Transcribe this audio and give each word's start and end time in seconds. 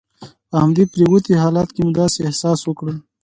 په 0.49 0.55
همدې 0.63 0.83
پروتې 0.91 1.33
په 1.35 1.41
حالت 1.43 1.69
کې 1.75 1.81
مې 1.85 1.93
داسې 1.99 2.19
احساس 2.27 2.59
وکړل. 2.65 2.97